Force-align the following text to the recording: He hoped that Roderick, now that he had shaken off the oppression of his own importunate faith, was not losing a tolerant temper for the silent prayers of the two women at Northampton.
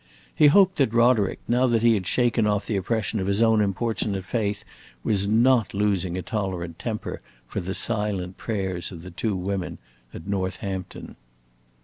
He 0.35 0.47
hoped 0.47 0.77
that 0.77 0.95
Roderick, 0.95 1.37
now 1.47 1.67
that 1.67 1.83
he 1.83 1.93
had 1.93 2.07
shaken 2.07 2.47
off 2.47 2.65
the 2.65 2.75
oppression 2.75 3.19
of 3.19 3.27
his 3.27 3.39
own 3.39 3.61
importunate 3.61 4.25
faith, 4.25 4.63
was 5.03 5.27
not 5.27 5.75
losing 5.75 6.17
a 6.17 6.23
tolerant 6.23 6.79
temper 6.79 7.21
for 7.45 7.59
the 7.59 7.75
silent 7.75 8.35
prayers 8.35 8.91
of 8.91 9.03
the 9.03 9.11
two 9.11 9.35
women 9.35 9.77
at 10.11 10.25
Northampton. 10.25 11.17